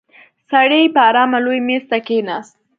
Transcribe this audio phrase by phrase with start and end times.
[0.49, 2.53] سړی په آرامه لوی مېز ته کېناست.